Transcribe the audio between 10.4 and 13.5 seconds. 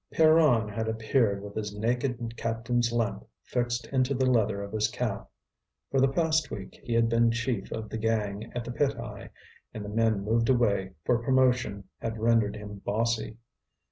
away, for promotion had rendered him bossy.